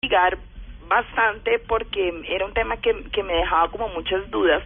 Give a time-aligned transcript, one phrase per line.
[0.00, 0.38] investigar
[0.88, 4.62] bastante porque era un tema que, que me dejaba como muchas dudas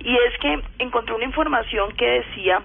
[0.00, 2.62] y es que encontré una información que decía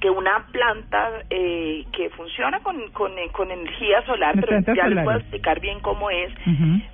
[0.00, 4.88] que una planta eh, que funciona con, con, eh, con energía solar, Las pero ya
[4.88, 6.32] les puedo explicar bien cómo es,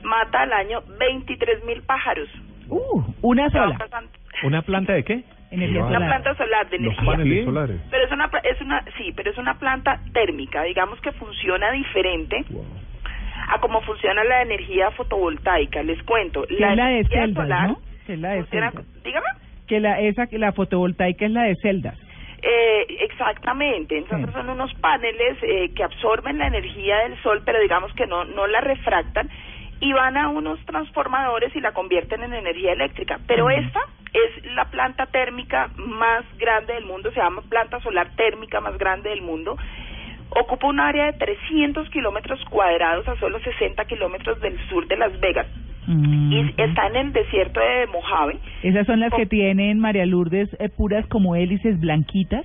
[0.03, 2.29] mata al año 23 mil pájaros.
[2.69, 3.79] Uh, una sola.
[4.43, 5.25] ¿Una planta de qué?
[5.51, 6.09] Energía Una solar.
[6.23, 7.11] planta solar de Los energía.
[7.11, 7.45] paneles Sí.
[7.45, 7.81] solares.
[7.91, 12.45] Pero es una, es una, sí, pero es una planta térmica, digamos que funciona diferente
[12.51, 12.65] Wow.
[13.49, 15.83] A cómo funciona la energía fotovoltaica.
[15.83, 16.43] Les cuento.
[16.47, 17.79] Que es la de energía celdas, solar ¿no?
[18.09, 19.03] Es la de funciona- celdas.
[19.05, 19.27] dígame.
[19.67, 21.99] Que la, esa, que la fotovoltaica es la de celdas.
[22.43, 24.33] Eh, exactamente, entonces Sí.
[24.35, 28.47] son unos paneles eh, que absorben la energía del sol, pero digamos que no, no
[28.47, 29.31] la refractan
[29.81, 33.19] y van a unos transformadores y la convierten en energía eléctrica.
[33.27, 33.81] Pero esta
[34.13, 39.09] es la planta térmica más grande del mundo, se llama planta solar térmica más grande
[39.09, 39.57] del mundo.
[40.41, 45.19] Ocupa un área de 300 kilómetros cuadrados a solo 60 kilómetros del sur de Las
[45.21, 45.47] Vegas
[45.87, 46.33] Mm.
[46.33, 48.39] y está en el desierto de Mojave.
[48.63, 52.45] Esas son las que tienen María Lourdes eh, puras como hélices blanquitas.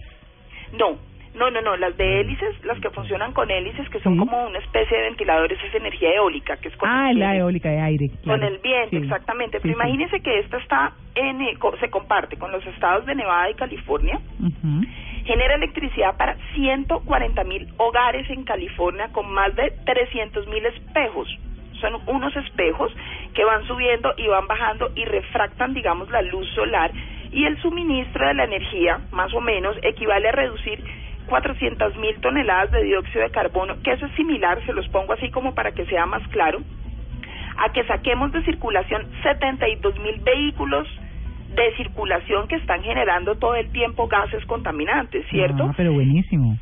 [0.78, 0.98] No,
[1.36, 4.20] no, no, no, las de hélices, las que funcionan con hélices, que son Sí.
[4.20, 7.70] como una especie de ventiladores, es energía eólica, que es con, Ah, el la eólica
[7.70, 8.10] de aire.
[8.26, 9.04] con el viento, Sí.
[9.04, 9.58] exactamente.
[9.60, 13.50] Sí, Pero imagínense que esta está en, eh, se comparte con los estados de Nevada
[13.50, 14.82] y California, Ujú.
[15.26, 21.28] Genera electricidad para 140 mil hogares en California con más de 300 mil espejos.
[21.80, 22.94] Son unos espejos
[23.34, 26.92] que van subiendo y van bajando y refractan, digamos, la luz solar
[27.32, 30.84] y el suministro de la energía, más o menos, equivale a reducir
[31.28, 35.30] 400 mil toneladas de dióxido de carbono, que eso es similar, se los pongo así
[35.30, 36.60] como para que sea más claro,
[37.58, 40.88] a que saquemos de circulación 72 mil vehículos
[41.56, 45.64] de circulación que están generando todo el tiempo gases contaminantes, ¿cierto?
[45.70, 46.58] Ah, pero buenísimo.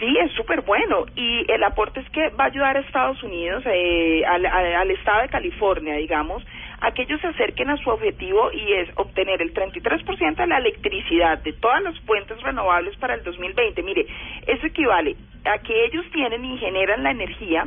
[0.00, 1.04] Sí, es súper bueno.
[1.14, 4.90] Y el aporte es que va a ayudar a Estados Unidos, eh, al, al- al
[4.90, 6.44] estado de California, digamos,
[6.80, 10.58] a que ellos se acerquen a su objetivo y es obtener el 33% de la
[10.58, 13.82] electricidad de todas las fuentes renovables para el 2020.
[13.82, 14.06] Mire,
[14.46, 15.14] eso equivale
[15.44, 17.66] a que ellos tienen y generan la energía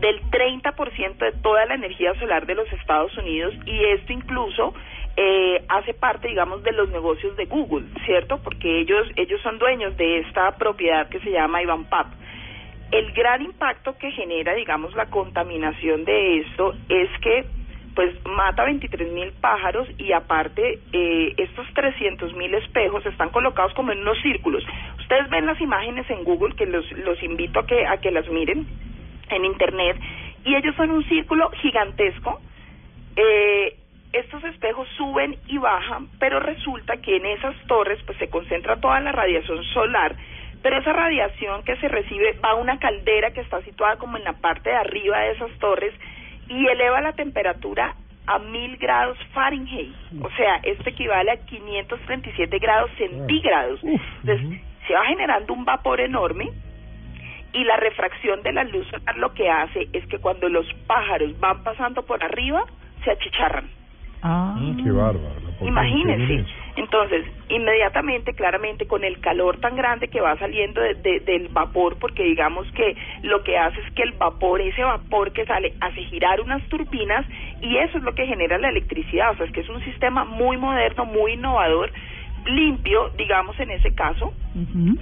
[0.00, 4.74] del 30% de toda la energía solar de los Estados Unidos y esto incluso
[5.16, 8.38] eh, hace parte, digamos, de los negocios de Google, ¿cierto?
[8.42, 12.06] Porque ellos ellos son dueños de esta propiedad que se llama Ivanpap.
[12.90, 17.44] El gran impacto que genera, digamos, la contaminación de esto es que
[17.94, 23.92] pues mata 23 mil pájaros y aparte eh, estos 300 mil espejos están colocados como
[23.92, 24.64] en unos círculos.
[24.98, 28.26] Ustedes ven las imágenes en Google que los, los invito a que, a que las
[28.30, 28.66] miren
[29.28, 29.98] en internet
[30.44, 32.40] y ellos son un círculo gigantesco.
[33.16, 33.76] Eh,
[34.12, 39.00] estos espejos suben y bajan, pero resulta que en esas torres pues se concentra toda
[39.00, 40.16] la radiación solar,
[40.62, 44.24] pero esa radiación que se recibe va a una caldera que está situada como en
[44.24, 45.94] la parte de arriba de esas torres
[46.48, 47.94] y eleva la temperatura
[48.26, 53.80] a mil grados Fahrenheit, o sea, esto equivale a 537 grados centígrados.
[53.82, 56.50] Entonces, se va generando un vapor enorme
[57.52, 61.38] y la refracción de la luz solar lo que hace es que cuando los pájaros
[61.40, 62.64] van pasando por arriba,
[63.04, 63.81] se achicharran.
[64.22, 65.40] Ah, Qué bárbaro.
[65.62, 66.44] Imagínense.
[66.76, 71.98] Entonces, inmediatamente, claramente, con el calor tan grande que va saliendo de- de- del vapor,
[71.98, 76.02] porque digamos que lo que hace es que el vapor, ese vapor que sale, hace
[76.04, 77.26] girar unas turbinas
[77.60, 79.32] y eso es lo que genera la electricidad.
[79.32, 81.92] O sea, es que es un sistema muy moderno, muy innovador,
[82.46, 84.32] limpio, digamos en ese caso,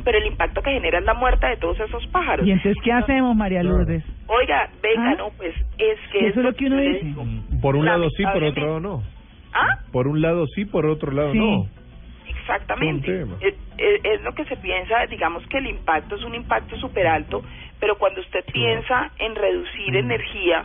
[0.05, 2.47] pero el impacto que genera es la muerte de todos esos pájaros.
[2.47, 3.63] ¿Y entonces qué hacemos, María.
[3.63, 4.05] Lourdes?
[4.27, 5.15] Oiga, venga, ¿Ah?
[5.19, 6.27] no, pues es que...
[6.29, 7.01] Eso es lo que uno dice.
[7.05, 7.25] digo.
[7.61, 9.03] Por un lado sí, por otro lado no.
[9.53, 9.79] ¿Ah?
[9.91, 11.39] Por un lado sí, por otro lado Sí.
[11.39, 11.67] no.
[12.29, 13.13] Exactamente.
[13.17, 13.49] Es un tema.
[13.49, 17.07] Es, es- es lo que se piensa, digamos que el impacto es un impacto súper
[17.07, 17.43] alto,
[17.79, 20.65] pero cuando usted piensa en reducir energía,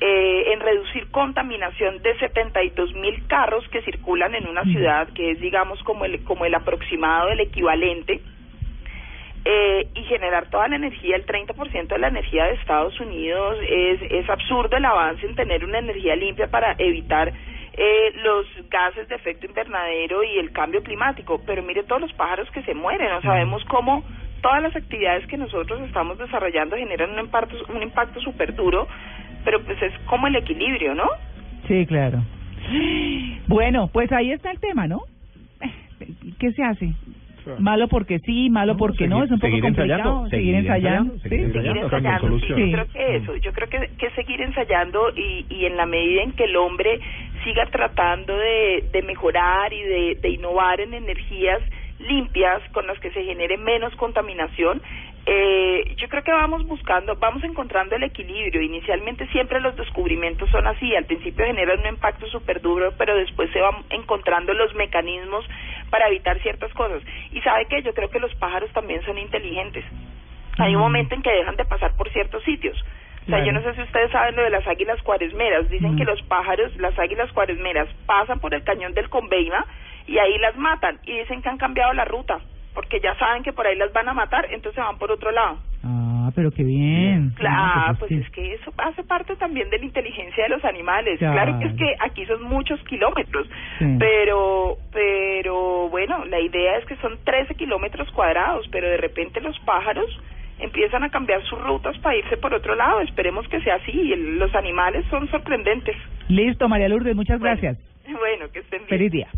[0.00, 5.40] eh, en reducir contaminación de 72 mil carros que circulan en una ciudad, que es
[5.40, 8.20] digamos como el, como el aproximado del equivalente,
[9.44, 14.00] eh, y generar toda la energía, el 30% de la energía de Estados Unidos, es,
[14.10, 17.30] es absurdo el avance en tener una energía limpia para evitar
[17.76, 21.42] eh, los gases de efecto invernadero y el cambio climático.
[21.44, 24.02] Pero mire todos los pájaros que se mueren, no sabemos cómo
[24.40, 28.86] todas las actividades que nosotros estamos desarrollando generan un impacto, un impacto súper duro,
[29.44, 31.08] pero pues es como el equilibrio, ¿no?
[31.68, 32.22] Sí, claro.
[33.46, 35.02] Bueno, pues ahí está el tema, ¿no?
[36.40, 36.90] ¿Qué se hace?
[37.44, 37.60] Claro.
[37.60, 40.00] Malo porque sí, malo No, porque no, seguir- es un poco seguir complicado.
[40.24, 41.12] ensayando, seguir seguir ensayando.
[41.12, 41.28] ensayando, sí.
[41.28, 45.66] seguir ensayando, sí, yo creo que eso, yo creo que, que seguir ensayando y, y
[45.66, 46.98] en la medida en que el hombre
[47.44, 51.60] siga tratando de, de mejorar y de, de innovar en energías
[51.98, 54.80] limpias con las que se genere menos contaminación,
[55.26, 58.60] Eh, yo creo que vamos buscando, vamos encontrando el equilibrio.
[58.60, 63.50] Inicialmente siempre los descubrimientos son así, al principio generan un impacto súper duro, pero después
[63.52, 65.46] se van encontrando los mecanismos
[65.90, 67.02] para evitar ciertas cosas.
[67.32, 69.84] Y sabe que yo creo que los pájaros también son inteligentes.
[70.58, 72.76] Hay un momento en que dejan de pasar por ciertos sitios.
[73.26, 75.70] O sea, yo no sé si ustedes saben lo de las águilas cuaresmeras.
[75.70, 79.64] Dicen que los pájaros, las águilas cuaresmeras, pasan por el cañón del Conveima
[80.06, 80.98] y ahí las matan.
[81.04, 82.40] Y dicen que han cambiado la ruta,
[82.74, 85.58] porque ya saben que por ahí las van a matar, entonces van por otro lado.
[85.84, 87.30] Ah, pero qué bien.
[87.36, 88.16] Claro, pues sí.
[88.16, 91.18] es que eso hace parte también de la inteligencia de los animales.
[91.18, 91.34] Claro.
[91.34, 93.46] Claro que es que aquí son muchos kilómetros,
[93.78, 93.84] Sí.
[93.98, 99.58] pero, pero bueno, la idea es que son 13 kilómetros cuadrados, pero de repente los
[99.60, 100.06] pájaros
[100.58, 103.00] empiezan a cambiar sus rutas para irse por otro lado.
[103.00, 103.92] Esperemos que sea así.
[104.16, 105.96] Los animales son sorprendentes.
[106.28, 107.78] Listo, María Lourdes, muchas Bueno, gracias.
[108.06, 108.88] Bueno, que estén bien.
[108.88, 109.28] Feliz día.